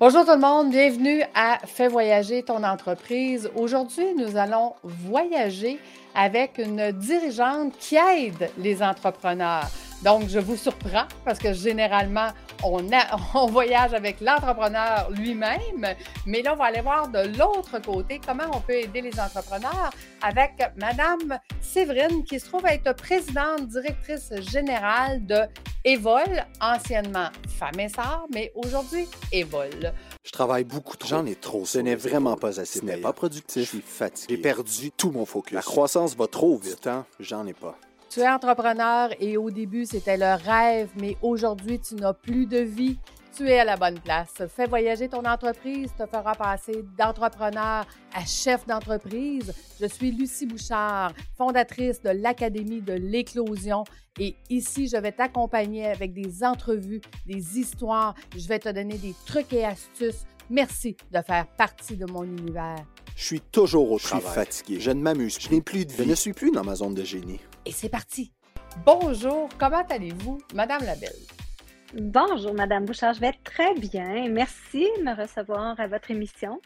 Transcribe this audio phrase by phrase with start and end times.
[0.00, 3.50] Bonjour tout le monde, bienvenue à Fais voyager ton entreprise.
[3.56, 5.80] Aujourd'hui, nous allons voyager
[6.14, 9.68] avec une dirigeante qui aide les entrepreneurs.
[10.02, 12.28] Donc, je vous surprends parce que généralement,
[12.62, 12.86] on,
[13.34, 15.94] on voyage avec l'entrepreneur lui-même,
[16.26, 19.90] mais là, on va aller voir de l'autre côté comment on peut aider les entrepreneurs
[20.22, 25.40] avec Madame Séverine, qui se trouve être présidente directrice générale de
[25.84, 27.88] Evol, anciennement Femme et
[28.32, 29.92] mais aujourd'hui Evol.
[30.24, 31.08] Je travaille beaucoup trop.
[31.08, 31.64] J'en ai trop.
[31.64, 32.80] Ce n'est vraiment pas assez.
[32.80, 33.62] Ce n'est pas productif.
[33.62, 34.34] Je suis fatigué.
[34.34, 35.54] J'ai perdu tout mon focus.
[35.54, 36.86] La croissance va trop vite.
[36.86, 37.06] Hein?
[37.18, 37.78] J'en ai pas.
[38.10, 42.56] Tu es entrepreneur et au début, c'était le rêve, mais aujourd'hui, tu n'as plus de
[42.56, 42.98] vie.
[43.36, 44.32] Tu es à la bonne place.
[44.48, 49.52] Fais voyager ton entreprise, te fera passer d'entrepreneur à chef d'entreprise.
[49.78, 53.84] Je suis Lucie Bouchard, fondatrice de l'Académie de l'éclosion.
[54.18, 58.14] Et ici, je vais t'accompagner avec des entrevues, des histoires.
[58.34, 60.24] Je vais te donner des trucs et astuces.
[60.48, 62.86] Merci de faire partie de mon univers.
[63.18, 64.22] Je suis toujours au travail.
[64.22, 64.80] Je suis fatigué.
[64.80, 65.38] Je ne m'amuse.
[65.40, 66.04] Je n'ai plus de vie.
[66.04, 67.40] Je ne suis plus dans ma zone de génie.
[67.66, 68.32] Et c'est parti.
[68.86, 71.10] Bonjour, comment allez-vous, Madame Labelle?
[71.94, 73.14] Bonjour, Madame Bouchard.
[73.14, 74.28] Je vais très bien.
[74.28, 76.60] Merci de me recevoir à votre émission.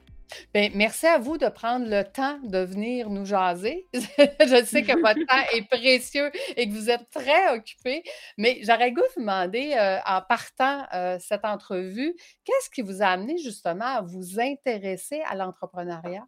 [0.53, 3.89] Bien, merci à vous de prendre le temps de venir nous jaser.
[3.95, 8.03] je sais que votre temps est précieux et que vous êtes très occupé,
[8.37, 13.01] mais j'aurais goût de vous demander, euh, en partant euh, cette entrevue, qu'est-ce qui vous
[13.01, 16.27] a amené justement à vous intéresser à l'entrepreneuriat?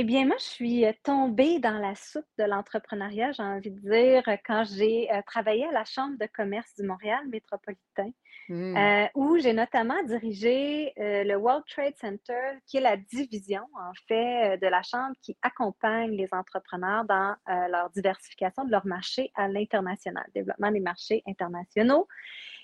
[0.00, 4.22] Eh bien, moi, je suis tombée dans la soupe de l'entrepreneuriat, j'ai envie de dire,
[4.46, 8.12] quand j'ai travaillé à la Chambre de commerce du Montréal métropolitain,
[8.48, 9.08] mmh.
[9.14, 14.66] où j'ai notamment dirigé le World Trade Center, qui est la division, en fait, de
[14.66, 20.70] la Chambre qui accompagne les entrepreneurs dans leur diversification de leur marché à l'international, développement
[20.70, 22.06] des marchés internationaux.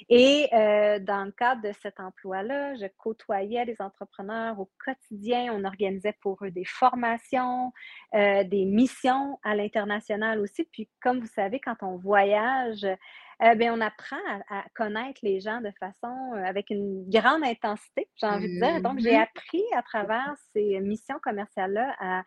[0.08, 5.52] Et dans le cadre de cet emploi-là, je côtoyais les entrepreneurs au quotidien.
[5.54, 7.72] On organisait pour eux des formations,
[8.12, 10.64] des missions à l'international aussi.
[10.64, 12.86] Puis, comme vous savez, quand on voyage,
[13.40, 14.16] ben, on apprend
[14.48, 18.80] à, connaître les gens de façon avec une grande intensité, j'ai envie de dire.
[18.80, 22.22] Donc, j'ai mmh appris à travers ces missions commerciales-là à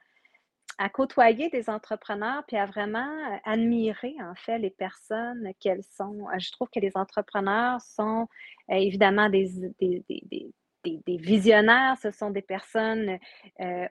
[0.77, 6.27] à côtoyer des entrepreneurs puis à vraiment euh, admirer en fait les personnes qu'elles sont.
[6.29, 8.27] Euh, je trouve que les entrepreneurs sont
[8.69, 10.51] euh, évidemment des, des, des,
[10.83, 13.19] des, visionnaires, ce sont des personnes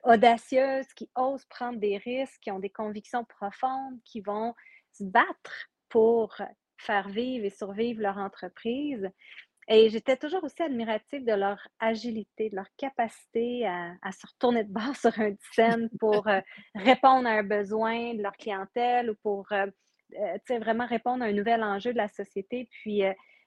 [0.05, 4.55] audacieuses qui osent prendre des risques, qui ont des convictions profondes, qui vont
[4.93, 6.35] se battre pour
[6.79, 9.11] faire vivre et survivre leur entreprise.
[9.69, 14.73] Et j'étais toujours aussi admirative de leur agilité, de leur capacité à, se retourner de
[14.73, 16.41] bord sur un scène pour euh,
[16.75, 19.67] répondre à un besoin de leur clientèle ou pour euh,
[20.21, 22.69] euh, vraiment répondre à un nouvel enjeu de la société.
[22.71, 23.03] Puis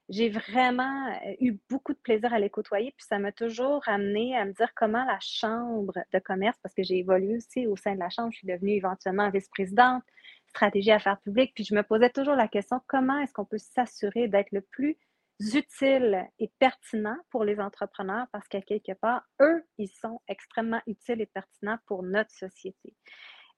[0.09, 2.91] j'ai vraiment eu beaucoup de plaisir à les côtoyer.
[2.97, 6.84] Puis ça m'a toujours amené à me dire comment la chambre de commerce, parce que
[6.84, 10.03] j'ai évolué aussi au sein de la chambre, je suis devenue éventuellement vice-présidente,
[10.50, 11.54] stratégie affaires publiques.
[11.56, 14.98] Puis je me posais toujours la question comment est-ce qu'on peut s'assurer d'être le plus
[15.40, 18.28] utiles et pertinents pour les entrepreneurs?
[18.32, 22.94] Parce qu'à quelque part, eux, ils sont extrêmement utiles et pertinents pour notre société.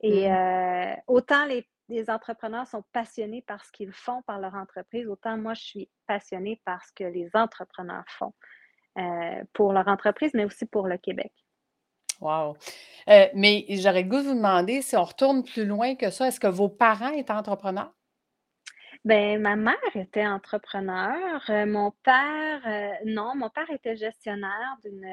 [0.01, 0.34] Et mmh.
[0.34, 1.68] euh, autant les,
[2.09, 6.62] entrepreneurs sont passionnés par ce qu'ils font par leur entreprise, autant moi, je suis passionnée
[6.63, 8.34] par ce que les entrepreneurs font
[8.97, 11.34] euh, pour leur entreprise, mais aussi pour le Québec.
[12.21, 12.55] Wow.
[13.09, 16.27] Euh, mais j'aurais le goût de vous demander si on retourne plus loin que ça,
[16.27, 17.91] est-ce que vos parents étaient entrepreneurs?
[19.03, 21.41] Ben, ma mère était entrepreneur.
[21.49, 25.03] Euh, mon père, euh, non, mon père était gestionnaire d'une,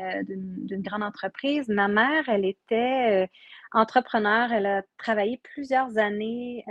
[0.71, 1.69] euh, grande entreprise.
[1.69, 3.27] Ma mère, elle était
[3.73, 4.53] entrepreneur.
[4.53, 6.65] Elle a travaillé plusieurs années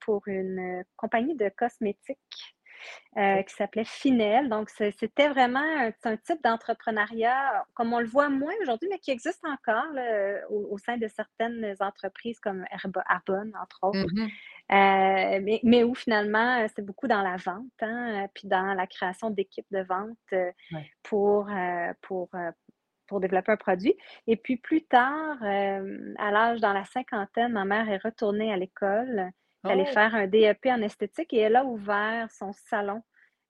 [0.00, 2.54] pour une compagnie de cosmétiques
[3.16, 4.48] qui s'appelait Finel.
[4.48, 5.62] Donc, c'était vraiment
[6.04, 9.84] un, type d'entrepreneuriat, comme on le voit moins aujourd'hui, mais qui existe encore
[10.50, 12.64] au, sein de certaines entreprises comme
[13.06, 14.12] Arbonne, entre autres.
[14.12, 14.28] Mmh
[14.72, 19.28] euh, mais, où finalement, euh, c'est beaucoup dans la vente, hein, puis dans la création
[19.28, 20.50] d'équipes de vente euh,
[21.02, 21.48] pour,
[22.00, 22.30] pour,
[23.06, 23.94] pour développer un produit.
[24.26, 29.30] Et puis plus tard, à l'âge dans la cinquantaine, ma mère est retournée à l'école.
[29.64, 29.84] Oh!
[29.86, 33.02] faire un DEP en esthétique et elle a ouvert son salon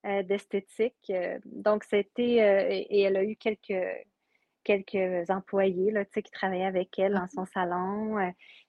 [0.05, 1.11] d'esthétique.
[1.47, 3.73] donc, c'était, et, elle a eu quelques,
[4.63, 8.19] quelques employés là, qui travaillaient avec elle dans son salon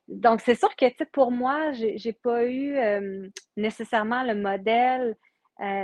[0.08, 2.78] donc, c'est sûr que pour moi, je n'ai pas eu
[3.58, 5.16] nécessairement le modèle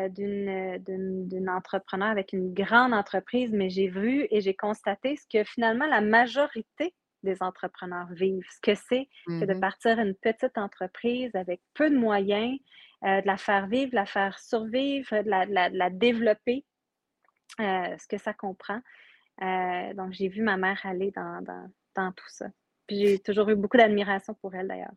[0.09, 5.87] d'une entrepreneur avec une grande entreprise, mais j'ai vu et j'ai constaté ce que finalement
[5.87, 11.35] la majorité des entrepreneurs vivent, ce que c'est que de mmh partir une petite entreprise
[11.35, 12.57] avec peu de moyens,
[13.03, 16.65] de la faire vivre, de la faire survivre, de la, de la développer
[17.59, 18.81] ce que ça comprend.
[19.39, 21.43] donc, j'ai vu ma mère aller dans,
[21.95, 22.47] dans tout ça.
[22.87, 24.93] Puis j'ai toujours eu beaucoup d'admiration pour elle d'ailleurs.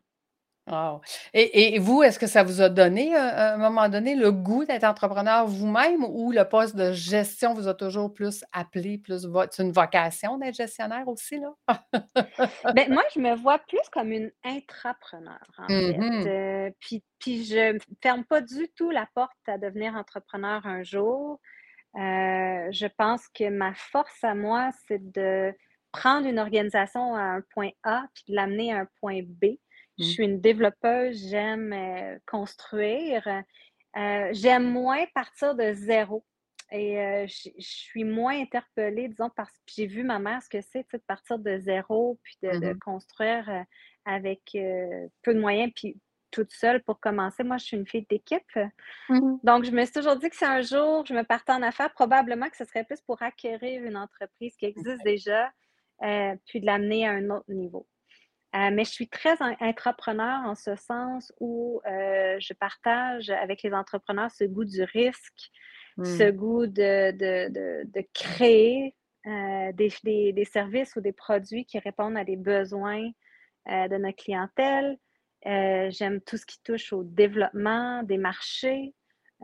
[0.67, 1.01] Wow.
[1.33, 4.65] Et, vous, est-ce que ça vous a donné, euh, à un moment donné, le goût
[4.65, 9.61] d'être entrepreneur vous-même ou le poste de gestion vous a toujours plus appelé, plus c'est
[9.63, 11.53] une vocation d'être gestionnaire aussi, là?
[12.73, 15.97] ben, moi, je me vois plus comme une intrapreneur, en fait.
[15.97, 20.65] Mmh euh, puis, puis je ne ferme pas du tout la porte à devenir entrepreneur
[20.65, 21.39] un jour.
[21.95, 25.53] Euh, je pense que ma force à moi, c'est de
[25.91, 29.57] prendre une organisation à un point A puis de l'amener à un point B
[29.97, 30.07] je mmh.
[30.07, 33.27] suis une développeuse, j'aime euh, construire.
[33.97, 36.25] Euh, j'aime moins partir de zéro.
[36.71, 40.61] Et euh, je, suis moins interpellée, disons, parce que j'ai vu ma mère ce que
[40.61, 43.65] c'est, de partir de zéro, puis de, mmh construire
[44.03, 45.97] avec peu de moyens, puis
[46.31, 47.43] toute seule pour commencer.
[47.43, 48.59] Moi, je suis une fille d'équipe.
[49.09, 51.61] Mmh Donc, je me suis toujours dit que si un jour je me partais en
[51.61, 55.53] affaires, probablement que ce serait plus pour acquérir une entreprise qui existe déjà,
[56.47, 57.87] puis de l'amener à un autre niveau.
[58.55, 63.73] Euh, mais je suis très entrepreneur en ce sens où euh, je partage avec les
[63.73, 65.51] entrepreneurs ce goût du risque,
[66.01, 66.35] ce mmh.
[66.35, 67.11] goût de,
[67.83, 68.95] de, créer
[69.27, 69.91] euh, des,
[70.31, 73.09] des, services ou des produits qui répondent à des besoins
[73.67, 74.97] de notre clientèle.
[75.43, 78.93] J'aime tout ce qui touche au développement des marchés,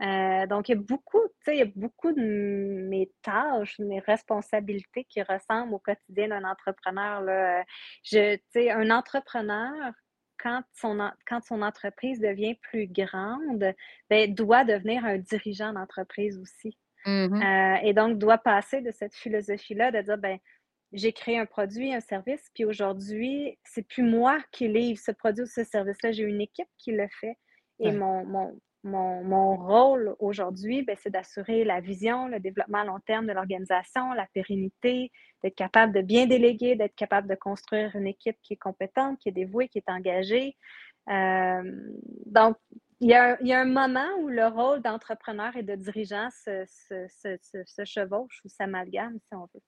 [0.00, 5.04] euh, donc, il y a beaucoup, il y a beaucoup de mes tâches, mes responsabilités
[5.04, 7.20] qui ressemblent au quotidien d'un entrepreneur.
[7.20, 7.64] Là.
[8.02, 8.38] Je,
[8.70, 9.92] un entrepreneur,
[10.38, 13.74] quand son, quand son entreprise devient plus grande,
[14.08, 16.76] ben, doit devenir un dirigeant d'entreprise aussi.
[17.04, 20.38] Mmh euh, et donc, doit passer de cette philosophie-là de dire, ben,
[20.92, 25.42] j'ai créé un produit, un service, puis aujourd'hui, c'est plus moi qui livre ce produit
[25.42, 27.36] ou ce service-là, j'ai une équipe qui le fait.
[27.80, 33.00] Et mon, mon, mon, rôle aujourd'hui, ben, c'est d'assurer la vision, le développement à long
[33.00, 35.10] terme de l'organisation, la pérennité,
[35.42, 39.28] d'être capable de bien déléguer, d'être capable de construire une équipe qui est compétente, qui
[39.28, 40.56] est dévouée, qui est engagée.
[41.08, 41.62] Euh,
[42.26, 42.56] donc,
[43.00, 48.40] il y, a, un moment où le rôle d'entrepreneur et de dirigeant se, se chevauche
[48.44, 49.60] ou s'amalgame, si on veut.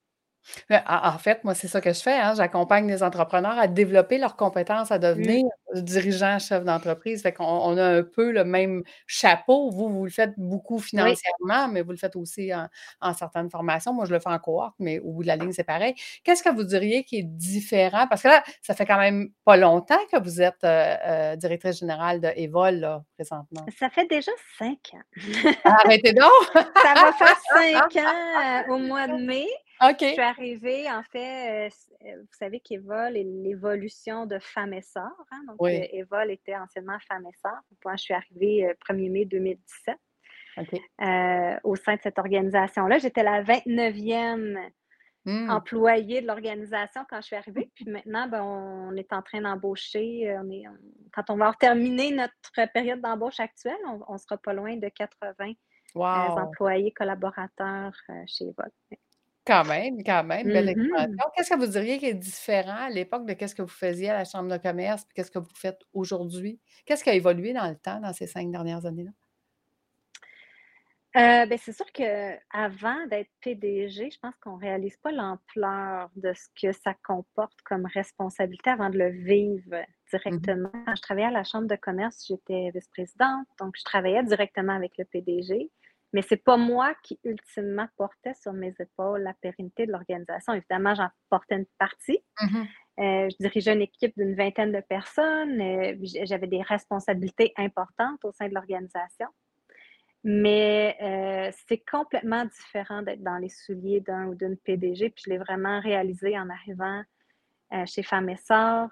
[0.87, 2.33] En fait, moi, c'est ça que je fais, hein.
[2.35, 7.21] J'accompagne les entrepreneurs à développer leurs compétences à devenir dirigeants, chefs d'entreprise.
[7.21, 9.69] Fait qu'on on a un peu le même chapeau.
[9.71, 13.93] Vous, vous le faites beaucoup financièrement, mais vous le faites aussi en certaines formations.
[13.93, 15.95] Moi, je le fais en cohorte, mais au bout de la ligne, c'est pareil.
[16.23, 18.07] Qu'est-ce que vous diriez qui est différent?
[18.07, 21.79] Parce que là, ça fait quand même pas longtemps que vous êtes, euh, euh, directrice
[21.79, 23.65] générale de Evol, présentement.
[23.77, 25.53] Ça fait déjà cinq ans.
[25.63, 26.31] Arrêtez donc!
[26.53, 29.47] Ça va faire cinq ans, euh, au mois de mai.
[29.81, 31.69] Je suis arrivée, en fait, euh,
[32.05, 35.11] euh, vous savez qu'Evol est l'évolution de Femmes et Sœurs.
[35.31, 35.75] Hein, donc, oui.
[35.75, 37.61] Euh, Evol était anciennement Femmes et Sœurs.
[37.83, 39.97] Moi, je suis arrivée 1er mai 2017
[41.63, 42.99] au sein de cette organisation-là.
[42.99, 44.57] J'étais la 29e
[45.25, 45.49] mmh.
[45.49, 47.69] employée de l'organisation quand je suis arrivée.
[47.75, 50.33] Puis maintenant, ben, on est en train d'embaucher.
[51.11, 53.75] quand on va terminer notre période d'embauche actuelle,
[54.07, 55.51] on, ne sera pas loin de 80
[55.95, 57.93] employés collaborateurs
[58.25, 58.71] chez Evol.
[59.45, 61.29] Quand même, quand même, belle mmh expansion.
[61.35, 64.17] Qu'est-ce que vous diriez qui est différent à l'époque de qu'est-ce que vous faisiez à
[64.17, 66.59] la chambre de commerce, qu'est-ce que vous faites aujourd'hui?
[66.85, 69.11] Qu'est-ce qui a évolué dans le temps, dans ces cinq dernières années-là?
[71.15, 76.33] Euh, ben, c'est sûr qu'avant d'être PDG, je pense qu'on ne réalise pas l'ampleur de
[76.33, 79.77] ce que ça comporte comme responsabilité avant de le vivre
[80.29, 80.69] mmh directement.
[80.85, 84.97] Quand je travaillais à la chambre de commerce, j'étais vice-présidente, donc je travaillais directement avec
[84.97, 85.71] le PDG.
[86.15, 90.53] Mais ce n'est pas moi qui ultimement portais sur mes épaules la pérennité de l'organisation.
[90.53, 92.23] Évidemment, j'en portais une partie.
[92.39, 92.67] Mm-hmm.
[92.99, 95.59] Euh, je dirigeais une équipe d'une vingtaine de personnes.
[95.59, 99.27] Euh, j'avais des responsabilités importantes au sein de l'organisation.
[100.23, 105.09] Mais euh, c'est complètement différent d'être dans les souliers d'un ou d'une PDG.
[105.09, 107.03] Puis je l'ai vraiment réalisé en arrivant
[107.87, 108.89] chez Femmes et Sœurs.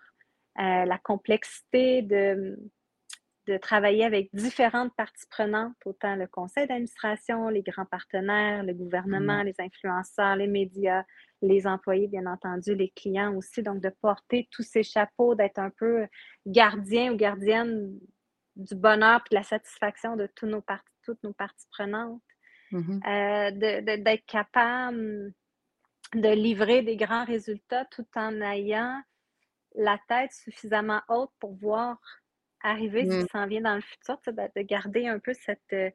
[0.58, 2.60] la complexité de,
[3.48, 9.44] de travailler avec différentes parties prenantes, autant le conseil d'administration, les grands partenaires, le gouvernement,
[9.44, 9.46] mmh.
[9.46, 11.04] les influenceurs, les médias,
[11.42, 13.62] les employés, bien entendu, les clients aussi.
[13.64, 16.08] Donc, de porter tous ces chapeaux, d'être un peu
[16.46, 18.00] gardien ou gardienne
[18.56, 20.64] du bonheur et de la satisfaction de tous nos
[21.04, 22.22] toutes nos parties prenantes.
[22.72, 25.32] Mmh euh, d'être capable
[26.16, 29.00] de livrer des grands résultats tout en ayant
[29.76, 32.00] la tête suffisamment haute pour voir
[32.64, 33.24] arriver, ce mmh.
[33.24, 35.90] qui s'en vient dans le futur, de, garder un peu cette, euh,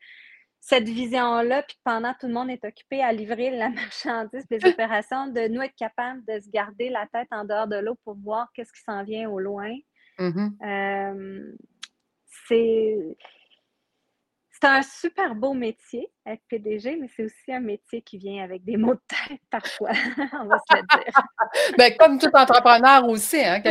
[0.60, 5.26] cette vision-là, puis pendant tout le monde est occupé à livrer la marchandise, les opérations,
[5.28, 8.50] de nous être capables de se garder la tête en dehors de l'eau pour voir
[8.54, 9.74] qu'est-ce qui s'en vient au loin.
[10.18, 10.48] Mmh
[12.46, 13.16] c'est
[14.60, 18.64] c'est un super beau métier, être PDG, mais c'est aussi un métier qui vient avec
[18.64, 21.22] des mots de tête parfois, on va se le dire.
[21.78, 23.68] ben, comme tout entrepreneur aussi, hein, qui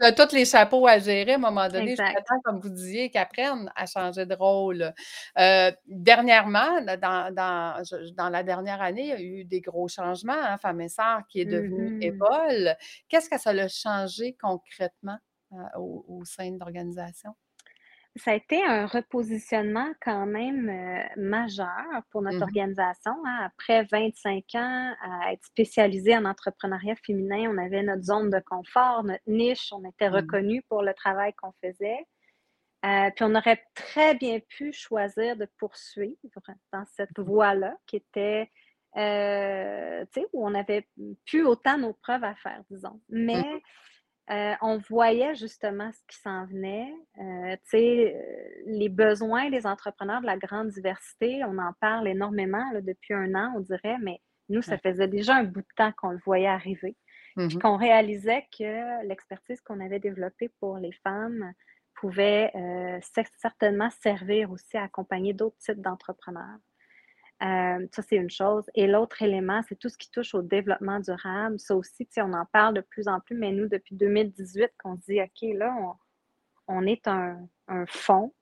[0.00, 3.10] a, tous les chapeaux à gérer à un moment donné, je temps, comme vous disiez,
[3.10, 4.92] qu'ils apprennent à changer de rôle.
[5.38, 7.82] Euh, dernièrement, dans, dans,
[8.16, 10.32] dans, la dernière année, il y a eu des gros changements.
[10.34, 12.74] Hein, Femme et Sœur qui est devenue mmh
[13.08, 15.18] Qu'est-ce que ça a changé concrètement
[15.52, 17.34] euh, au, au sein de l'organisation?
[18.18, 23.12] Ça a été un repositionnement quand même euh, majeur pour notre mmh organisation.
[23.24, 23.38] Hein.
[23.44, 29.04] Après 25 ans à être spécialisé en entrepreneuriat féminin, on avait notre zone de confort,
[29.04, 30.14] notre niche, on était mmh.
[30.14, 32.06] reconnu pour le travail qu'on faisait.
[32.84, 36.16] Euh, puis on aurait très bien pu choisir de poursuivre
[36.72, 38.50] dans cette voie-là, qui était,
[38.96, 40.88] euh, tu sais, où on avait
[41.26, 43.00] plus autant nos preuves à faire, disons.
[43.08, 43.62] Mmh Mais
[44.30, 46.92] euh, on voyait justement ce qui s'en venait.
[47.18, 48.12] Euh, euh,
[48.66, 53.54] les besoins des entrepreneurs de la grande diversité, on en parle énormément depuis un an,
[53.56, 54.20] on dirait, mais
[54.50, 56.96] nous, ça faisait déjà un bout de temps qu'on le voyait arriver.
[57.36, 61.52] Puis mmh qu'on réalisait que l'expertise qu'on avait développée pour les femmes
[61.94, 62.52] pouvait
[63.40, 66.58] certainement servir aussi à accompagner d'autres types d'entrepreneurs.
[67.42, 68.68] Euh, ça, c'est une chose.
[68.74, 71.58] Et l'autre élément, c'est tout ce qui touche au développement durable.
[71.60, 75.20] Ça aussi, on en parle de plus en plus, mais nous, depuis 2018, qu'on dit,
[75.20, 75.74] OK, là,
[76.66, 77.48] on, est un,
[77.86, 78.34] fonds,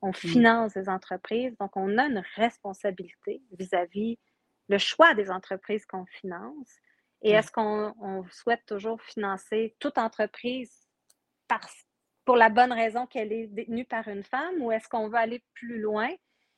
[0.00, 0.14] on mmh.
[0.14, 4.18] finance des entreprises, donc on a une responsabilité vis-à-vis
[4.68, 6.70] le choix des entreprises qu'on finance.
[7.20, 10.72] Et est-ce qu'on souhaite toujours financer toute entreprise
[12.24, 15.42] pour la bonne raison qu'elle est détenue par une femme ou est-ce qu'on veut aller
[15.54, 16.08] plus loin?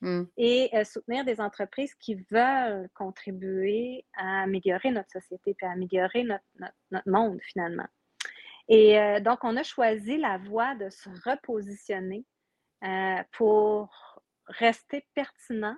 [0.03, 0.23] Mmh.
[0.39, 6.25] et euh, soutenir des entreprises qui veulent contribuer à améliorer notre société et à améliorer
[6.25, 6.43] notre,
[7.07, 7.87] monde finalement.
[8.69, 12.25] Et euh, donc, on a choisi la voie de se repositionner
[12.83, 15.77] euh, pour rester pertinent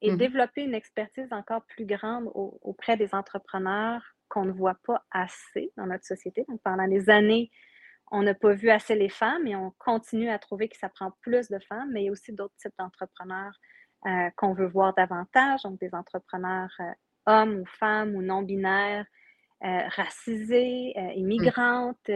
[0.00, 5.04] et mmh développer une expertise encore plus grande auprès des entrepreneurs qu'on ne voit pas
[5.10, 6.46] assez dans notre société.
[6.48, 7.50] Donc, pendant des années,
[8.10, 11.12] on n'a pas vu assez les femmes et on continue à trouver que ça prend
[11.20, 13.58] plus de femmes, mais il y a aussi d'autres types d'entrepreneurs
[14.06, 16.92] euh, qu'on veut voir davantage, donc des entrepreneurs euh,
[17.26, 19.04] hommes ou femmes ou non-binaires,
[19.62, 22.10] euh, racisés, immigrantes,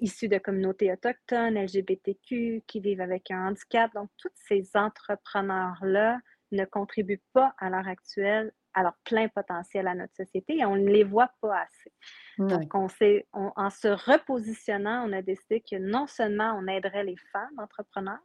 [0.00, 3.94] issus de communautés autochtones, LGBTQ, qui vivent avec un handicap.
[3.94, 6.18] Donc, tous ces entrepreneurs-là
[6.50, 10.76] ne contribuent pas à l'heure actuelle à leur plein potentiel à notre société et on
[10.76, 11.92] ne les voit pas assez.
[12.36, 12.88] Donc, on
[13.32, 18.18] en se repositionnant, on a décidé que non seulement on aiderait les femmes entrepreneurs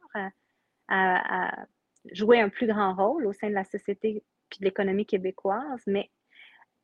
[0.88, 1.64] à,
[2.12, 4.24] jouer un plus grand rôle au sein de la société et
[4.60, 6.10] de l'économie québécoise, mais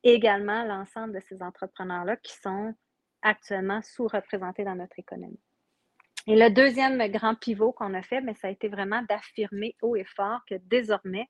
[0.01, 2.73] également l'ensemble de ces entrepreneurs-là qui sont
[3.21, 5.41] actuellement sous-représentés dans notre économie.
[6.25, 9.95] Et le deuxième grand pivot qu'on a fait, mais ça a été vraiment d'affirmer haut
[9.95, 11.27] et fort que désormais,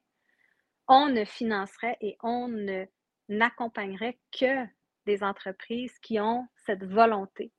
[0.89, 2.85] on ne financerait et on ne
[3.29, 4.65] n'accompagnerait que
[5.05, 7.51] des entreprises qui ont cette volonté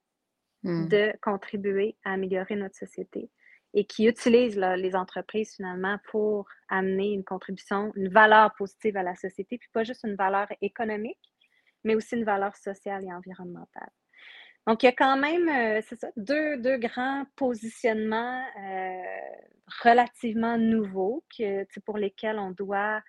[0.65, 0.89] hmm.
[0.89, 3.31] de contribuer à améliorer notre société
[3.73, 9.15] et qui utilisent les entreprises finalement pour amener une contribution, une valeur positive à la
[9.15, 11.33] société, puis pas juste une valeur économique,
[11.85, 13.91] mais aussi une valeur sociale et environnementale.
[14.67, 19.03] Donc, il y a quand même, euh, c'est ça, deux, deux, grands positionnements euh,
[19.83, 23.03] relativement nouveaux que, pour lesquels on doit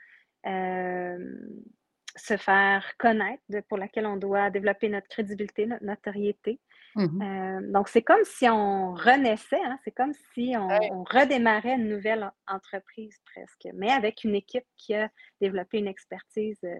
[2.15, 6.59] se faire connaître, pour laquelle on doit développer notre crédibilité, notre notoriété.
[6.95, 11.87] Mmh euh, donc, c'est comme si on renaissait, hein, c'est comme si on, redémarrait une
[11.87, 16.75] nouvelle entreprise presque, mais avec une équipe qui a développé une expertise euh,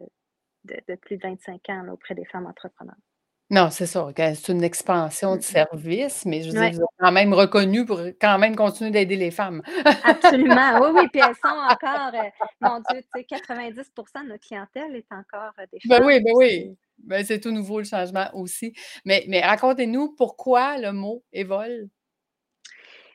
[0.66, 2.96] de, plus de 25 ans auprès des femmes entrepreneurs.
[3.52, 4.08] Non, c'est ça.
[4.16, 8.00] C'est une expansion de service, mais je veux dire, vous êtes quand même reconnu pour
[8.20, 9.62] quand même continuer d'aider les femmes.
[10.06, 10.80] Absolument.
[10.80, 11.08] Oui, oui.
[11.12, 12.30] Puis elles sont encore, euh,
[12.62, 16.00] mon Dieu, tu sais, 90% de notre clientèle est encore euh, des ben femmes.
[16.00, 16.78] Ben oui, ben oui.
[17.00, 18.74] Ben, c'est tout nouveau le changement aussi.
[19.04, 21.90] Mais, mais racontez-nous pourquoi le mot évole?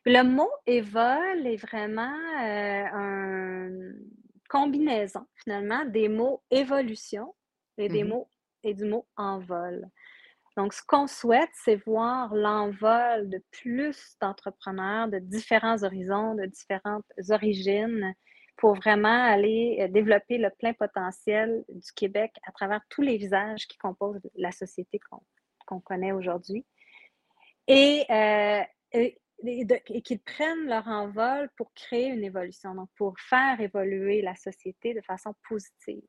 [0.05, 4.07] Le mot évole est vraiment euh, une
[4.51, 7.35] combinaison, finalement, des mots évolution
[7.79, 8.29] et des mmh mots
[8.65, 9.89] et du mot envol.
[10.57, 17.05] Donc, ce qu'on souhaite, c'est voir l'envol de plus d'entrepreneurs de différents horizons, de différentes
[17.29, 18.15] origines,
[18.57, 23.67] pour vraiment aller euh, développer le plein potentiel du Québec à travers tous les visages
[23.67, 24.99] qui composent la société
[25.67, 26.65] qu'on connaît aujourd'hui.
[27.69, 33.61] Et, euh, et, et qu'ils prennent leur envol pour créer une évolution, donc pour faire
[33.61, 36.03] évoluer la société de façon positive.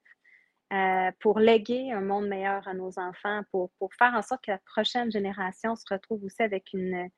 [0.74, 4.52] Euh, pour léguer un monde meilleur à nos enfants, pour, pour, faire en sorte que
[4.52, 7.10] la prochaine génération se retrouve aussi avec une,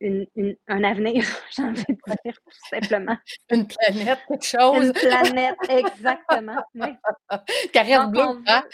[0.00, 1.24] un avenir,
[1.56, 3.16] j'ai envie de dire, tout simplement.
[3.50, 4.86] Une planète, quelque chose.
[4.86, 6.64] Une planète, exactement.
[7.72, 8.64] Carrière bleue, on, hein?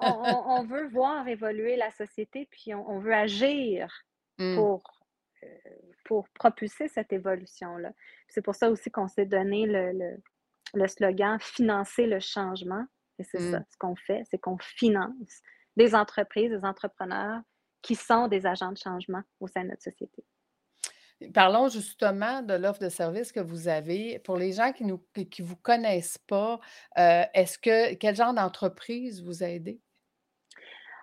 [0.00, 3.88] on, veut voir évoluer la société, puis on, veut agir
[4.38, 4.56] mmh.
[4.56, 4.82] pour,
[5.44, 5.46] euh,
[6.04, 7.92] pour propulser cette évolution-là.
[8.28, 9.92] C'est pour ça aussi qu'on s'est donné le,
[10.74, 12.84] le, slogan Financer le changement.
[13.18, 13.64] Et c'est ça, mmh.
[13.70, 15.42] ce qu'on fait, c'est qu'on finance
[15.76, 17.40] des entreprises, des entrepreneurs
[17.82, 20.24] qui sont des agents de changement au sein de notre société.
[21.34, 24.20] Parlons justement de l'offre de service que vous avez.
[24.20, 24.94] Pour les gens qui ne
[25.24, 26.60] qui vous connaissent pas,
[26.96, 29.80] euh, est-ce que quel genre d'entreprise vous aidez?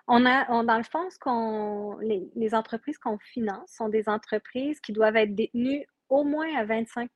[0.08, 4.92] On a, dans le fond, ce qu'on, les, entreprises qu'on finance sont des entreprises qui
[4.92, 7.10] doivent être détenues au moins à 25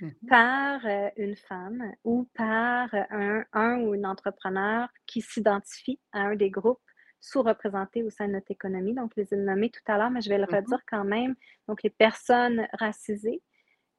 [0.00, 6.20] mmh par euh, une femme ou par un, un ou une entrepreneur qui s'identifie à
[6.20, 6.80] un des groupes
[7.20, 8.94] sous-représentés au sein de notre économie.
[8.94, 10.56] Donc, je les ai nommés tout à l'heure, mais je vais le mm-hmm.
[10.56, 11.34] redire quand même.
[11.66, 13.42] Donc, les personnes racisées,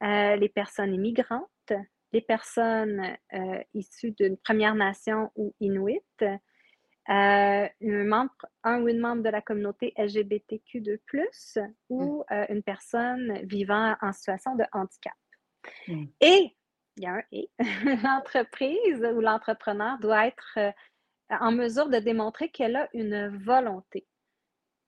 [0.03, 1.73] euh, les personnes immigrantes,
[2.11, 3.03] les personnes
[3.33, 6.37] euh, issues d'une Première Nation ou Inuit, euh,
[7.07, 10.99] un, membre, un ou une membre de la communauté LGBTQ2+,
[11.89, 12.45] ou mm.
[12.49, 15.13] une personne vivant en situation de handicap.
[15.87, 16.05] Mm.
[16.21, 16.55] Et,
[16.97, 17.49] il y a un et,
[18.03, 20.59] l'entreprise ou l'entrepreneur doit être
[21.29, 24.07] en mesure de démontrer qu'elle a une volonté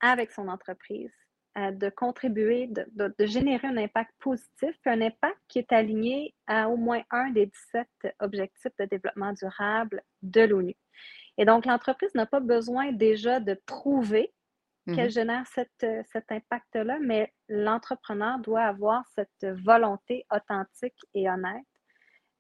[0.02, 1.12] avec son entreprise
[1.58, 6.78] euh, de contribuer, de, générer un impact positif, un impact qui est aligné à au
[6.78, 7.88] moins un des 17
[8.20, 10.76] objectifs de développement durable de l'ONU.
[11.38, 14.34] Et donc, l'entreprise n'a pas besoin déjà de prouver
[14.86, 15.12] qu'elle mm-hmm.
[15.12, 15.46] génère
[15.84, 21.66] euh, cet impact-là, mais l'entrepreneur doit avoir cette volonté authentique et honnête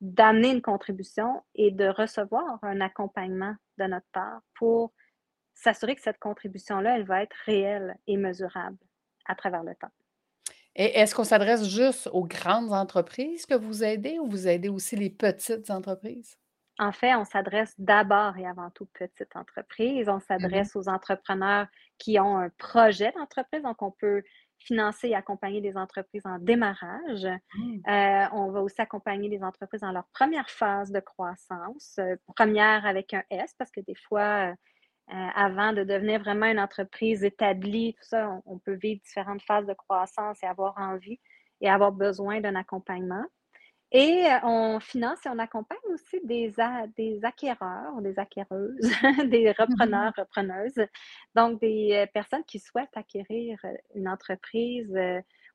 [0.02, 4.92] d'amener une contribution et de recevoir un accompagnement de notre part pour
[5.54, 8.78] s'assurer que cette contribution-là, elle va être réelle et mesurable
[9.26, 9.92] à travers le temps.
[10.76, 14.96] Et est-ce qu'on s'adresse juste aux grandes entreprises que vous aidez ou vous aidez aussi
[14.96, 16.38] les petites entreprises?
[16.82, 20.10] En fait, on s'adresse d'abord et avant tout aux petites entreprises.
[20.10, 21.68] On mmh s'adresse aux entrepreneurs
[22.00, 23.62] qui ont un projet d'entreprise.
[23.62, 24.24] Donc, on peut
[24.58, 27.28] financer et accompagner des entreprises en démarrage.
[27.54, 27.88] Mmh.
[27.88, 32.84] Euh, on va aussi accompagner les entreprises dans leur première phase de croissance, euh, première
[32.88, 37.94] avec un S, parce que des fois, euh, avant de devenir vraiment une entreprise établie,
[37.94, 41.20] tout ça, on, peut vivre différentes phases de croissance et avoir envie
[41.62, 43.26] et avoir besoin d'un accompagnement.
[43.94, 46.54] Et on finance et on accompagne aussi des,
[46.96, 48.80] des acquéreurs, des acquéreuses,
[49.30, 50.88] des mmh repreneurs, repreneuses.
[51.36, 53.60] Donc, des personnes qui souhaitent acquérir
[53.94, 54.98] une entreprise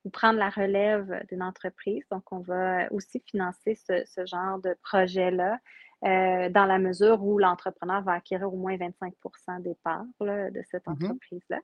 [0.05, 2.03] ou prendre la relève d'une entreprise.
[2.11, 5.57] Donc, on va aussi financer ce, genre de projet-là.
[6.03, 10.91] dans la mesure où l'entrepreneur va acquérir au moins 25% des parts de cette mmh
[10.91, 11.59] entreprise-là.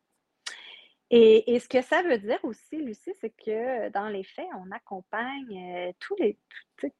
[1.16, 5.88] Et, ce que ça veut dire aussi, Lucie, c'est que dans les faits, on accompagne
[5.88, 6.40] euh, tous les,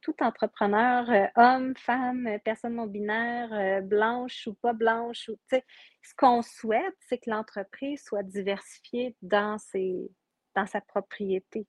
[0.02, 5.28] tout, entrepreneur, euh, homme, femme, personne non binaire, euh, blanche ou pas blanche.
[5.28, 10.08] Ou, ce qu'on souhaite, c'est que l'entreprise soit diversifiée dans, ses,
[10.54, 11.66] dans sa propriété.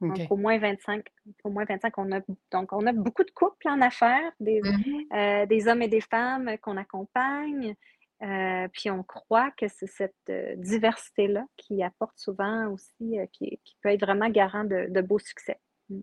[0.00, 1.06] Donc, au moins 25,
[1.44, 5.46] au moins 25 on a, donc, on a beaucoup de couples en affaires, des, mmh
[5.46, 7.74] des hommes et des femmes qu'on accompagne.
[8.24, 13.60] Euh, puis on croit que c'est cette euh, diversité-là qui apporte souvent aussi, euh, qui,
[13.82, 15.60] peut être vraiment garant de, beaux succès.
[15.90, 16.00] Mmh.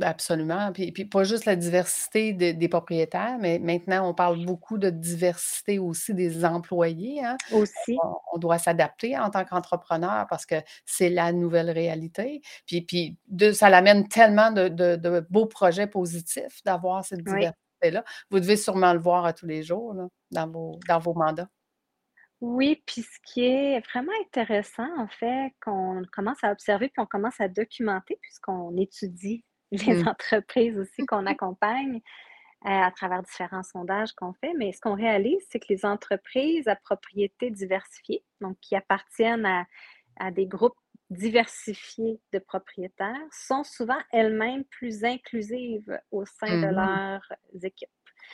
[0.00, 0.72] Absolument.
[0.72, 5.78] Puis, puis, pas juste la diversité des propriétaires, mais maintenant, on parle beaucoup de diversité
[5.78, 7.22] aussi des employés.
[7.22, 7.36] Hein.
[7.52, 7.98] Aussi.
[8.32, 10.54] On, doit s'adapter en tant qu'entrepreneur parce que
[10.86, 12.40] c'est la nouvelle réalité.
[12.66, 18.04] Puis, puis de, ça l'amène tellement de, beaux projets positifs d'avoir cette diversité-là.
[18.30, 19.94] Vous devez sûrement le voir à tous les jours
[20.30, 21.48] dans, vos, dans vos mandats.
[22.40, 27.06] Oui, puis ce qui est vraiment intéressant, en fait, qu'on commence à observer, puis on
[27.06, 30.08] commence à documenter, puisqu'on étudie les mmh.
[30.08, 32.00] entreprises aussi qu'on accompagne
[32.64, 36.68] euh, à travers différents sondages qu'on fait, mais ce qu'on réalise, c'est que les entreprises
[36.68, 39.46] à propriété diversifiée, donc qui appartiennent
[40.18, 40.78] à, des groupes
[41.10, 47.88] diversifiés de propriétaires, sont souvent elles-mêmes plus inclusives au sein de mmh leurs équipes.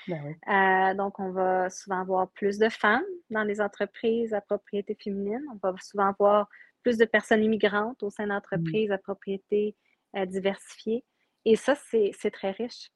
[0.08, 4.94] Ben euh, donc, on va souvent avoir plus de femmes dans les entreprises à propriété
[4.94, 5.42] féminine.
[5.52, 6.48] On va souvent avoir
[6.82, 8.28] plus de personnes immigrantes au sein mmh.
[8.28, 9.74] d'entreprises à propriété
[10.16, 11.04] euh, diversifiée.
[11.44, 12.90] Et ça, c'est très riche.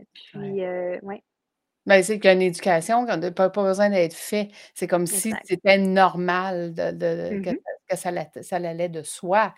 [0.00, 0.62] Et puis, oui.
[0.62, 0.98] Euh,
[1.86, 4.50] ben, c'est qu'une éducation, n'a pas, pas besoin d'être fait.
[4.74, 7.42] C'est comme si c'était normal de, mmh
[7.88, 9.54] que, ça, ça allait de soi.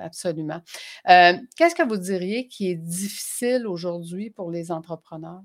[0.00, 0.60] absolument.
[1.06, 5.42] Qu'est-ce que vous diriez qui est difficile aujourd'hui pour les entrepreneurs?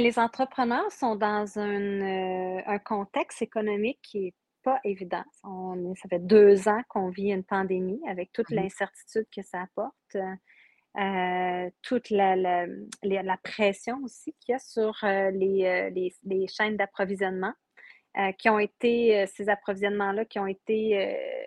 [0.00, 5.24] Les entrepreneurs sont dans un, euh, un contexte économique qui est pas évident.
[5.42, 10.16] ça fait deux ans qu'on vit une pandémie avec toute mmh l'incertitude que ça apporte.
[10.98, 12.66] Euh, toute la, la,
[13.02, 17.54] la, pression aussi qu'il y a sur euh, les, les, les, chaînes d'approvisionnement,
[18.38, 21.41] qui ont été, ces approvisionnements-là qui ont été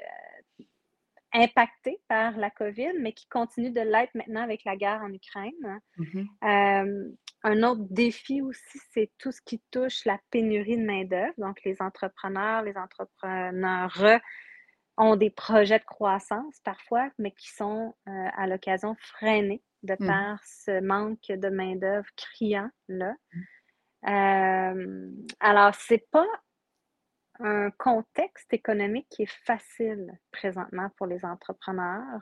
[1.36, 5.80] impactés par la COVID, mais qui continuent de l'être maintenant avec la guerre en Ukraine.
[5.98, 11.34] Mmh un autre défi aussi, c'est tout ce qui touche la pénurie de main-d'œuvre.
[11.38, 14.20] Donc, les entrepreneurs, les entrepreneurs
[14.98, 20.08] ont des projets de croissance parfois, mais qui sont euh, à l'occasion freinés de mmh.
[20.08, 23.14] par ce manque de main-d'œuvre criant-là.
[23.34, 24.10] Mmh.
[24.10, 26.28] Euh, alors, ce n'est pas
[27.40, 32.22] un contexte économique qui est facile présentement pour les entrepreneurs.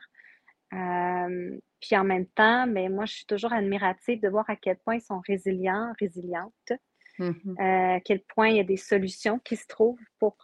[0.74, 4.56] Euh, puis en même temps, mais ben, moi, je suis toujours admirative de voir à
[4.56, 6.74] quel point ils sont résilients, résilientes,
[7.20, 10.36] mmh à quel point il y a des solutions qui se trouvent pour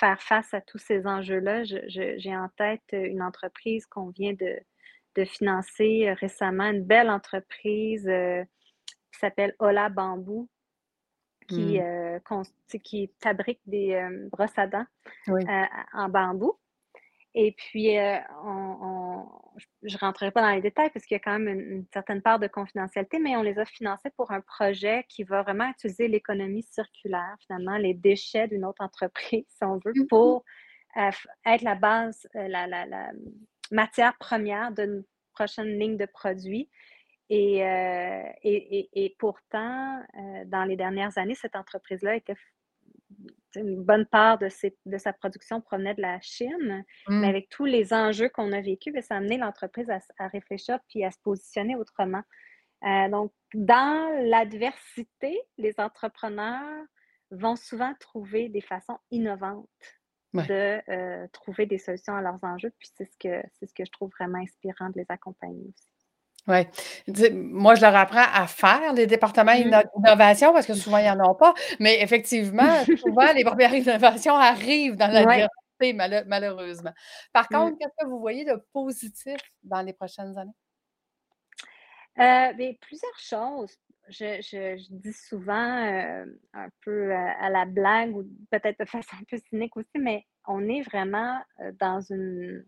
[0.00, 1.64] faire face à tous ces enjeux-là.
[1.64, 8.42] J'ai en tête une entreprise qu'on vient de, financer euh, récemment, une belle entreprise euh,
[9.12, 10.48] qui s'appelle Ola Bambou,
[11.50, 11.82] qui, mmh.
[11.82, 12.18] euh,
[12.82, 14.86] qui fabrique des brosses à dents
[15.92, 16.56] en bambou.
[17.34, 18.18] Et puis, euh,
[19.82, 22.22] je ne rentrerai pas dans les détails parce qu'il y a quand même une, certaine
[22.22, 26.08] part de confidentialité, mais on les a financés pour un projet qui va vraiment utiliser
[26.08, 30.44] l'économie circulaire, finalement, les déchets d'une autre entreprise, si on veut, mmh pour
[30.96, 31.10] euh,
[31.46, 33.10] être la base, euh, la, la,
[33.70, 36.68] matière première d'une prochaine ligne de produits.
[37.32, 37.58] Et,
[38.42, 40.02] et, et, pourtant,
[40.46, 42.34] dans les dernières années, cette entreprise-là était
[43.56, 44.48] une bonne part de,
[44.86, 47.24] de, sa production provenait de la Chine, mais mmh.
[47.24, 51.04] avec tous les enjeux qu'on a vécus, ben, ça a amené l'entreprise à, réfléchir puis
[51.04, 52.22] à se positionner autrement.
[52.84, 56.84] Euh, donc, dans l'adversité, les entrepreneurs
[57.30, 59.68] vont souvent trouver des façons innovantes
[60.32, 63.84] de euh, trouver des solutions à leurs enjeux, puis c'est ce que c'est ce que
[63.84, 65.99] je trouve vraiment inspirant de les accompagner aussi.
[66.48, 66.66] Oui.
[67.32, 69.82] Moi, je leur apprends à faire les départements mmh.
[69.96, 71.54] d'innovation parce que souvent, il n'y en a pas.
[71.78, 75.46] Mais effectivement, souvent, les premières innovations arrivent dans la ouais.
[76.26, 76.92] malheureusement.
[77.32, 77.54] Par mmh.
[77.54, 80.54] contre, qu'est-ce que vous voyez de positif dans les prochaines années?
[82.18, 83.76] Euh, bien, plusieurs choses.
[84.08, 89.24] Je, dis souvent euh, un peu euh, à la blague ou peut-être de façon un
[89.30, 91.40] peu cynique aussi, mais on est vraiment
[91.78, 92.64] dans une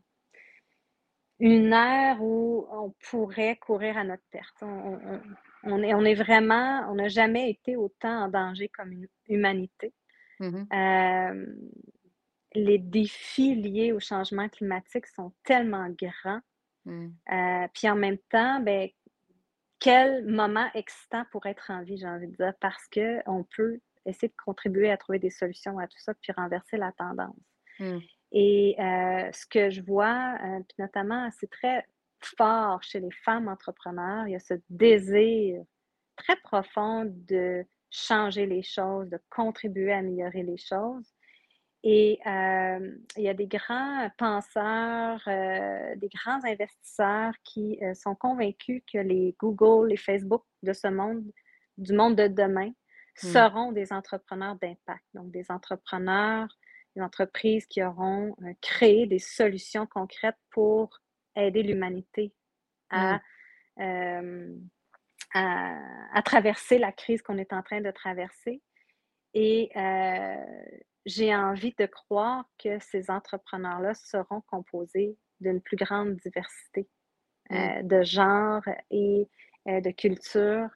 [1.43, 4.63] une ère où on pourrait courir à notre perte.
[4.63, 9.93] On, est, on est vraiment, on n'a jamais été autant en danger comme une humanité.
[10.39, 11.47] Mmh euh,
[12.55, 16.41] les défis liés au changement climatique sont tellement grands.
[16.85, 17.09] Mmh.
[17.33, 18.91] Euh, puis en même temps, ben,
[19.81, 24.29] quel moment excitant pour être en vie, j'ai envie de dire, parce qu'on peut essayer
[24.29, 27.35] de contribuer à trouver des solutions à tout ça, puis renverser la tendance.
[27.81, 27.99] Mmh.
[28.33, 31.87] Et euh, ce que je vois, euh, puis notamment, c'est très
[32.21, 35.63] fort chez les femmes entrepreneurs, il y a ce désir
[36.17, 41.13] très profond de changer les choses, de contribuer à améliorer les choses.
[41.85, 48.99] Et euh, il y a des grands penseurs, des grands investisseurs qui sont convaincus que
[48.99, 51.25] les Google, les Facebook de ce monde,
[51.77, 53.27] du monde de demain, mmh.
[53.27, 55.05] seront des entrepreneurs d'impact.
[55.13, 56.49] Donc, des entrepreneurs
[56.95, 61.01] des entreprises qui auront euh, créé des solutions concrètes pour
[61.37, 62.35] aider l'humanité
[62.91, 63.21] à,
[63.79, 63.83] mmh.
[63.83, 64.59] euh,
[65.35, 68.63] à, traverser la crise qu'on est en train de traverser.
[69.35, 70.75] Et euh,
[71.07, 76.87] j'ai envie de croire que ces entrepreneurs-là seront composés d'une plus grande diversité
[77.51, 77.83] mmh.
[77.85, 79.29] de genres et
[79.67, 80.69] de cultures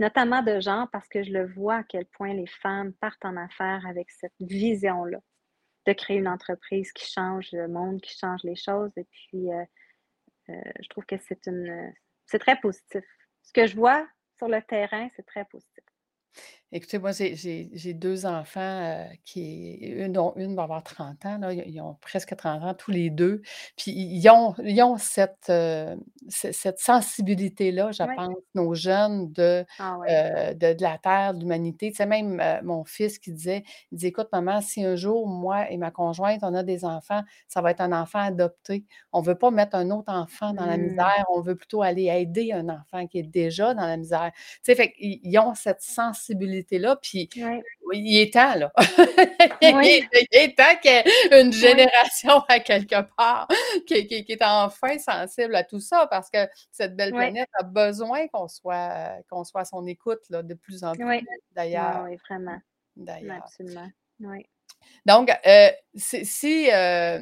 [0.00, 3.36] notamment de genre, parce que je le vois à quel point les femmes partent en
[3.36, 5.18] affaires avec cette vision-là,
[5.86, 8.90] de créer une entreprise qui change le monde, qui change les choses.
[8.96, 9.64] Et puis, euh,
[10.48, 11.92] euh, je trouve que c'est une,
[12.26, 13.04] c'est très positif.
[13.42, 14.08] Ce que je vois
[14.38, 15.84] sur le terrain, c'est très positif.
[16.72, 21.52] Écoutez, moi, j'ai deux enfants euh, qui, une, dont une va avoir 30 ans, là,
[21.52, 23.42] ils ont presque 30 ans, tous les deux.
[23.76, 25.96] Puis ils ont, ils ont cette, euh,
[26.28, 31.90] cette sensibilité-là, je pense, nos jeunes de, ah euh, de, de la terre, de l'humanité.
[31.90, 35.68] Tu sais, même mon fils qui disait, il dit, écoute, maman, si un jour, moi
[35.72, 38.84] et ma conjointe, on a des enfants, ça va être un enfant adopté.
[39.12, 40.82] On ne veut pas mettre un autre enfant dans la mmh.
[40.82, 44.30] misère, on veut plutôt aller aider un enfant qui est déjà dans la misère.
[44.34, 47.28] Tu sais, fait ils ont cette sensibilité là Puis
[47.92, 48.72] il est temps, là.
[49.60, 53.48] il, est, temps qu'il y ait une génération à quelque part
[53.86, 58.48] qui, est enfin sensible à tout ça parce que cette belle planète a besoin qu'on
[58.48, 62.04] soit, qu'on soit à son écoute là, de plus en plus, d'ailleurs.
[62.04, 62.58] Oui, vraiment.
[62.96, 63.42] D'ailleurs.
[63.44, 63.88] Absolument.
[64.20, 64.44] Oui.
[65.06, 67.20] Donc, euh, si, euh,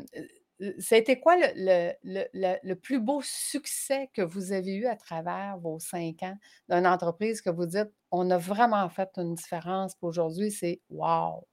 [0.78, 5.58] ça a été quoi le, le, plus beau succès que vous avez eu à travers
[5.58, 6.36] vos cinq ans
[6.68, 11.46] d'une entreprise que vous dites, on a vraiment fait une différence aujourd'hui, c'est wow!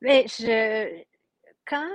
[0.00, 1.04] Mais je,
[1.64, 1.88] quand,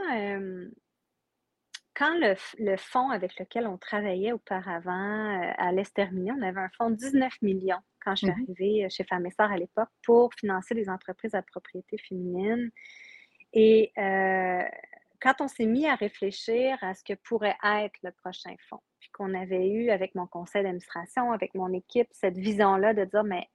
[1.93, 2.17] quand
[2.57, 6.91] le, fonds avec lequel on travaillait auparavant euh, allait se terminer, on avait un fonds
[6.91, 10.73] de 19 millions quand je suis mmh arrivée chez Femmes et à l'époque pour financer
[10.73, 12.71] les entreprises à propriété féminine.
[13.51, 14.63] Et euh,
[15.19, 19.10] quand on s'est mis à réfléchir à ce que pourrait être le prochain fonds, puis
[19.12, 23.47] qu'on avait eu avec mon conseil d'administration, avec mon équipe, cette vision-là de dire, mais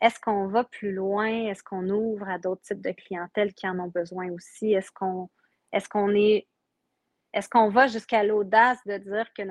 [0.00, 1.28] est-ce qu'on va plus loin?
[1.28, 4.72] Est-ce qu'on ouvre à d'autres types de clientèle qui en ont besoin aussi?
[4.72, 5.28] Est-ce qu'on
[5.72, 6.46] est, qu'on est,
[7.32, 9.42] est-ce qu'on va jusqu'à l'audace de dire que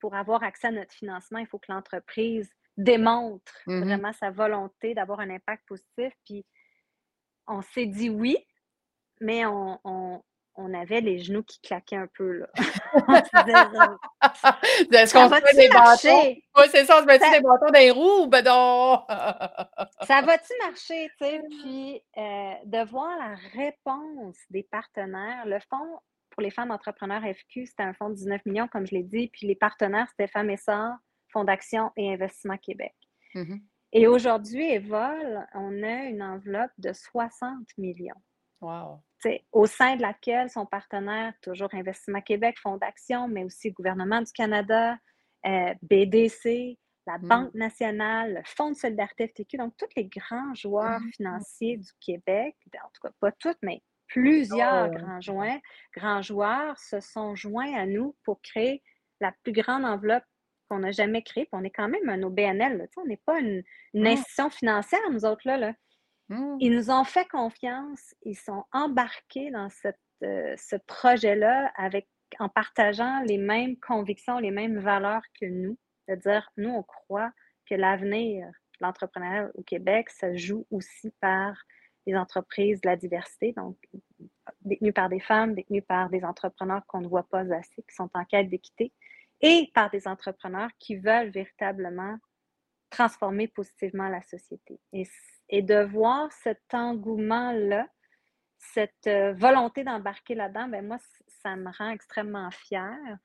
[0.00, 3.84] pour avoir accès à notre financement, il faut que l'entreprise démontre mm-hmm.
[3.84, 6.12] vraiment sa volonté d'avoir un impact positif?
[6.24, 6.44] Puis
[7.46, 8.36] on s'est dit oui,
[9.20, 10.22] mais on, on
[10.74, 12.38] avait les genoux qui claquaient un peu.
[12.38, 12.46] Là.
[14.92, 16.36] Est-ce qu'on se met des bâtons?
[16.56, 19.02] Oui, c'est ça, on se met des bâtons dans les roues ben non?
[20.02, 21.42] ça va-tu marcher, tu sais?
[21.48, 25.44] Puis euh, de voir la réponse des partenaires.
[25.46, 25.98] Le fonds
[26.30, 29.28] pour les femmes entrepreneurs FQ, c'était un fonds de 19 millions, comme je l'ai dit.
[29.28, 30.96] Puis les partenaires, c'était Femmes et Sœurs,
[31.32, 32.94] Fonds d'action et Investissement Québec.
[33.34, 33.62] Mm-hmm.
[33.92, 38.20] Et aujourd'hui, Evol, on a une enveloppe de 60 millions.
[38.60, 39.00] Wow
[39.52, 44.20] au sein de laquelle son partenaire, toujours Investissement Québec, Fonds d'action, mais aussi le gouvernement
[44.20, 44.96] du Canada,
[45.46, 47.28] euh, BDC, la mm.
[47.28, 51.12] Banque nationale, le Fonds de solidarité FTQ, donc tous les grands joueurs mm.
[51.16, 54.94] financiers du Québec, ben, en tout cas pas tous, mais plusieurs oh.
[54.94, 55.58] grands, joueurs,
[55.96, 58.82] grands joueurs se sont joints à nous pour créer
[59.20, 60.24] la plus grande enveloppe
[60.68, 61.48] qu'on n'a jamais créée.
[61.52, 65.42] on est quand même un OBNL, on n'est pas une, une, institution financière, nous autres,
[65.44, 65.56] là.
[65.56, 65.74] là.
[66.28, 66.56] Mmh.
[66.60, 72.08] Ils nous ont fait confiance, ils sont embarqués dans cette, euh, ce projet-là avec
[72.38, 75.78] en partageant les mêmes convictions, les mêmes valeurs que nous.
[76.06, 77.30] C'est-à-dire, nous, on croit
[77.66, 81.56] que l'avenir de l'entrepreneuriat au Québec se joue aussi par
[82.06, 83.78] les entreprises de la diversité, donc
[84.60, 88.10] détenues par des femmes, détenues par des entrepreneurs qu'on ne voit pas assez, qui sont
[88.12, 88.92] en quête d'équité,
[89.40, 92.18] et par des entrepreneurs qui veulent véritablement
[92.90, 94.78] transformer positivement la société.
[94.92, 95.04] Et
[95.54, 97.86] et de voir cet engouement-là,
[98.58, 100.98] cette euh, volonté d'embarquer là-dedans, ben moi,
[101.44, 103.18] ça me rend extrêmement fière.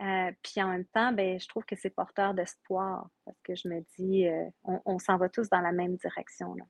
[0.00, 3.66] Euh, puis en même temps, ben, je trouve que c'est porteur d'espoir parce que je
[3.66, 6.54] me dis, euh, on, s'en va tous dans la même direction.
[6.54, 6.64] Là.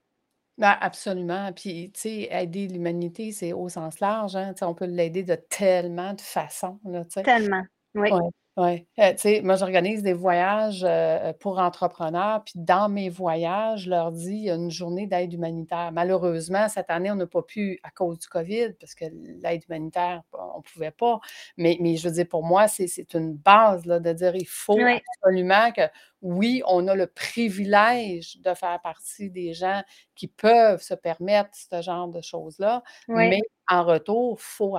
[0.56, 1.52] Ben, absolument.
[1.52, 4.36] Puis, tu sais, aider l'humanité, c'est au sens large.
[4.36, 4.54] Hein?
[4.62, 6.80] On peut l'aider de tellement de façons.
[6.84, 7.64] Là, tellement,
[7.94, 8.08] oui.
[8.56, 13.82] Oui, euh, tu sais, moi, j'organise des voyages euh, pour entrepreneurs, puis dans mes voyages,
[13.86, 15.90] je leur dis, il y a une journée d'aide humanitaire.
[15.92, 19.06] Malheureusement, cette année, on n'a pas pu à cause du COVID, parce que
[19.42, 21.18] l'aide humanitaire, on ne pouvait pas.
[21.56, 24.88] Mais, mais je veux dire, pour moi, c'est une base là, de dire, il faut
[25.20, 25.82] absolument que
[26.22, 29.82] oui, on a le privilège de faire partie des gens
[30.14, 34.76] qui peuvent se permettre ce genre de choses-là, mais en retour, il faut,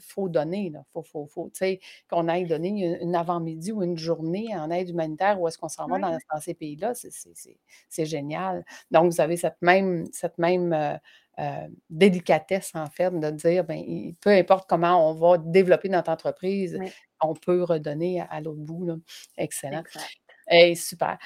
[0.00, 0.72] faut donner.
[0.74, 1.50] Il faut, faut, faut
[2.08, 5.86] qu'on aille donner une, avant-midi ou une journée en aide humanitaire où est-ce qu'on s'en
[5.86, 8.64] va dans, ces pays-là, c'est génial.
[8.90, 10.96] Donc, vous avez cette même, cette même euh,
[11.38, 16.78] euh, délicatesse, en fait, de dire, ben, peu importe comment on va développer notre entreprise,
[17.22, 19.00] on peut redonner à, l'autre bout.
[19.36, 19.82] Excellent.
[20.48, 21.18] Hey, super.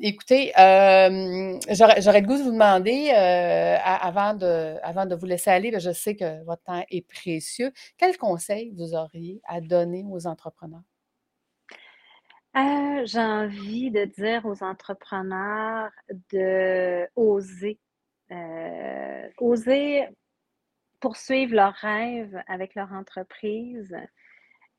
[0.00, 5.92] écoutez, j'aurais le goût de vous demander, avant, de, avant de vous laisser aller, je
[5.92, 10.82] sais que votre temps est précieux, quel conseil vous auriez à donner aux entrepreneurs?
[12.56, 15.90] Euh, j'ai envie de dire aux entrepreneurs
[16.30, 17.80] de oser,
[18.30, 20.06] euh, oser
[21.00, 23.96] poursuivre leurs rêves avec leur entreprise,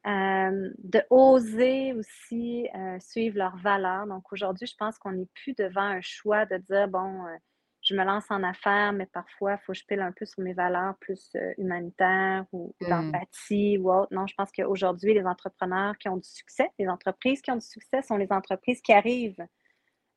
[0.06, 4.06] euh, de oser aussi euh, suivre leurs valeurs.
[4.06, 7.36] Donc aujourd'hui, je pense qu'on n'est plus devant un choix de dire, bon, euh,
[7.82, 10.44] je me lance en affaires, mais parfois, il faut que je pile un peu sur
[10.44, 12.88] mes valeurs plus humanitaires ou, mmh.
[12.88, 14.13] d'empathie ou autre.
[14.13, 17.65] Non, je pense qu'aujourd'hui, les entrepreneurs qui ont du succès, les entreprises qui ont du
[17.65, 19.48] succès sont les entreprises qui arrivent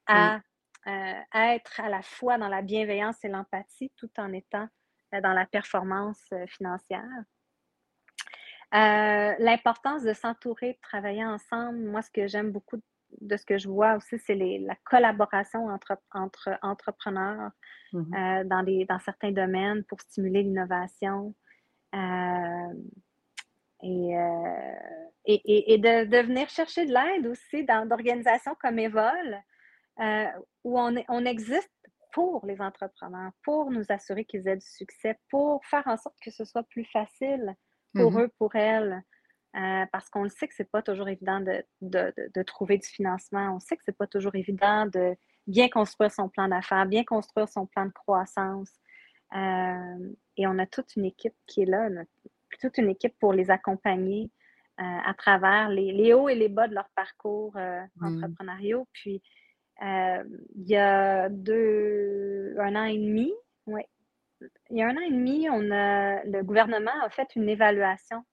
[0.07, 0.40] à,
[0.85, 4.68] à être à la fois dans la bienveillance et l'empathie tout en étant
[5.12, 7.05] dans la performance financière.
[8.74, 11.78] Euh, l'importance de s'entourer, de travailler ensemble.
[11.78, 12.76] Moi, ce que j'aime beaucoup
[13.22, 17.50] de ce que je vois aussi, c'est la collaboration entre, entre entrepreneurs
[17.94, 21.35] mmh euh, dans, dans certains domaines pour stimuler l'innovation.
[21.94, 22.74] Euh,
[23.83, 24.12] et,
[25.24, 29.42] et, de, de, venir chercher de l'aide aussi dans d'organisations comme Evol,
[30.64, 31.72] où on, on existe
[32.12, 36.31] pour les entrepreneurs, pour nous assurer qu'ils aient du succès, pour faire en sorte que
[36.31, 37.54] ce soit plus facile
[37.94, 39.03] pour mmh eux, pour elles.
[39.57, 43.55] Euh, parce qu'on le sait que ce n'est pas toujours évident de, trouver du financement.
[43.57, 47.03] On sait que ce n'est pas toujours évident de bien construire son plan d'affaires, bien
[47.03, 48.70] construire son plan de croissance.
[49.35, 51.88] Euh, et on a toute une équipe qui est là,
[52.61, 54.31] toute une équipe pour les accompagner
[54.81, 58.05] euh, à travers les, hauts et les bas de leur parcours mmh.
[58.05, 58.85] entrepreneurial.
[58.92, 59.22] Puis,
[59.81, 63.33] il y a deux, un an et demi,
[63.66, 63.83] oui,
[64.70, 68.24] il y a un an et demi, on a, le gouvernement a fait une évaluation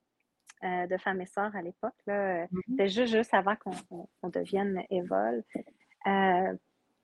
[0.64, 1.94] euh, de femmes et sœurs à l'époque.
[2.06, 5.42] Mm C'était juste, juste avant qu'on devienne Evol.
[6.06, 6.56] Euh,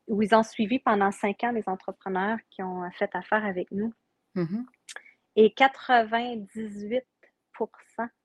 [0.08, 3.92] où ils ont suivi pendant cinq ans les entrepreneurs qui ont fait affaire avec nous.
[4.36, 4.64] Mm-hmm.
[5.36, 7.02] Et 98%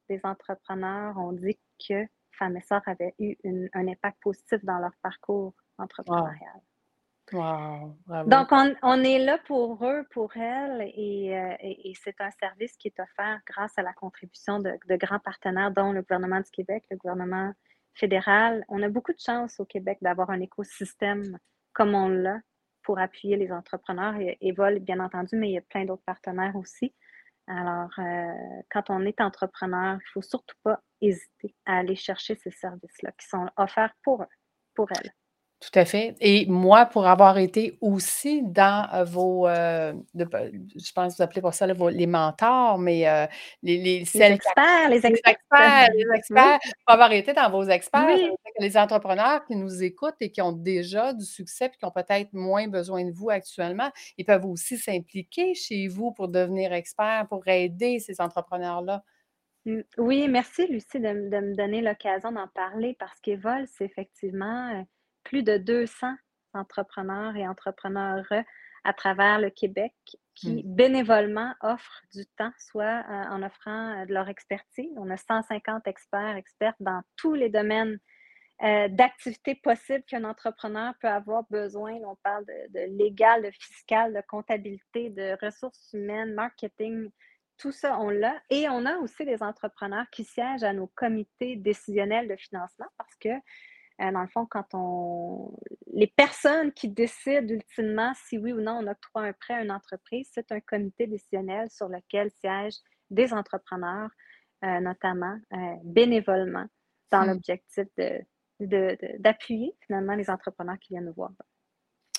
[0.10, 3.36] des entrepreneurs ont dit que femmes et sœurs avaient eu
[3.74, 6.62] un impact positif dans leur parcours entrepreneurial.
[7.32, 13.00] Donc, on, est là pour eux, pour elles, euh, et, c'est un service qui est
[13.00, 17.52] offert grâce à la contribution de, grands partenaires, dont le gouvernement du Québec, le gouvernement
[17.94, 18.64] fédéral.
[18.70, 21.38] On a beaucoup de chance au Québec d'avoir un écosystème
[21.74, 22.40] comme on l'a
[22.84, 24.16] pour appuyer les entrepreneurs.
[24.16, 26.94] Et, Evol, bien entendu, mais il y a plein d'autres partenaires aussi.
[27.48, 32.36] Alors, euh, quand on est entrepreneur, il ne faut surtout pas hésiter à aller chercher
[32.36, 34.28] ces services-là qui sont offerts pour eux,
[34.76, 35.12] pour elles.
[35.60, 36.16] Tout à fait.
[36.20, 41.66] Et moi, pour avoir été aussi dans vos, je pense que vous appelez pour ça
[41.66, 43.28] les mentors, mais
[43.64, 45.90] les, les, experts, les experts.
[45.96, 48.18] Les experts, pour avoir été dans vos experts,
[48.60, 52.34] les entrepreneurs qui nous écoutent et qui ont déjà du succès puis qui ont peut-être
[52.34, 57.48] moins besoin de vous actuellement, ils peuvent aussi s'impliquer chez vous pour devenir experts, pour
[57.48, 59.04] aider ces entrepreneurs-là.
[59.66, 64.86] Mmh, oui, merci Lucie de, de me donner l'occasion d'en parler parce qu'Evol, c'est effectivement
[65.28, 66.08] plus de 200
[66.54, 68.26] entrepreneurs et entrepreneurs
[68.84, 69.94] à travers le Québec
[70.34, 70.76] qui mmh.
[70.76, 74.90] bénévolement offrent du temps, soit euh, en offrant euh, de leur expertise.
[74.96, 78.00] On a 150 experts, expertes dans tous les domaines
[78.64, 81.94] euh, d'activités possibles qu'un entrepreneur peut avoir besoin.
[82.06, 87.10] On parle de, de, légal, de fiscal, de comptabilité, de ressources humaines, marketing,
[87.58, 88.40] tout ça, on l'a.
[88.50, 93.16] Et on a aussi des entrepreneurs qui siègent à nos comités décisionnels de financement parce
[93.16, 93.30] que
[94.02, 95.58] euh, dans le fond, quand on.
[95.94, 99.72] Les personnes qui décident ultimement si oui ou non on octroie un prêt à une
[99.72, 102.80] entreprise, c'est un comité décisionnel sur lequel siègent
[103.10, 104.10] des entrepreneurs,
[104.64, 106.66] euh, notamment euh, bénévolement,
[107.12, 107.28] dans mmh.
[107.28, 107.86] l'objectif
[108.60, 111.32] d'appuyer finalement les entrepreneurs qui viennent nous voir.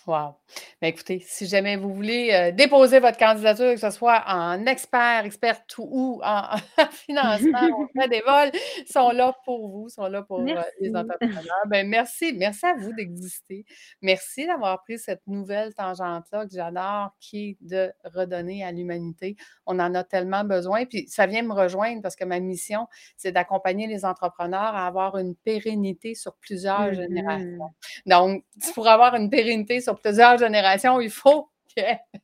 [0.09, 0.37] Wow.
[0.81, 5.27] Ben, écoutez, si jamais vous voulez euh, déposer votre candidature, que ce soit en expert,
[5.27, 6.57] expert ou en,
[6.93, 8.51] financement ou en des vols,
[8.91, 11.43] sont là pour vous, sont là pour euh, les entrepreneurs.
[11.67, 13.67] Ben, merci, merci à vous d'exister.
[14.01, 19.37] Merci d'avoir pris cette nouvelle tangente-là que j'adore, qui est de redonner à l'humanité.
[19.67, 20.87] On en a tellement besoin.
[20.87, 22.87] Puis ça vient me rejoindre parce que ma mission,
[23.19, 27.75] c'est d'accompagner les entrepreneurs à avoir une pérennité sur plusieurs générations.
[28.07, 28.07] Mm-hmm.
[28.07, 28.45] Donc,
[28.75, 31.51] pour avoir une pérennité sur plusieurs générations, il faut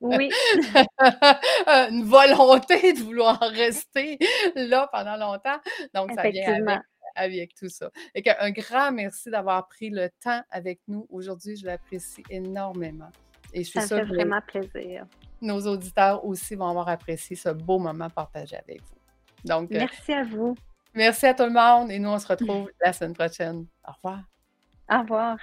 [0.00, 0.30] oui.
[1.90, 4.18] une volonté de vouloir rester
[4.54, 5.58] là pendant longtemps.
[5.94, 6.82] Donc, ça vient
[7.16, 7.90] avec, tout ça.
[8.14, 11.56] Et un grand merci d'avoir pris le temps avec nous aujourd'hui.
[11.56, 13.10] Je l'apprécie énormément.
[13.52, 15.06] Et je suis ça fait vraiment plaisir.
[15.40, 18.98] Nos auditeurs aussi vont avoir apprécié ce beau moment partagé avec vous.
[19.44, 20.56] Donc, euh, merci à vous.
[20.94, 23.66] Merci à tout le monde et nous, on se retrouve la semaine prochaine.
[23.86, 24.22] Au revoir.
[24.90, 25.36] Au revoir.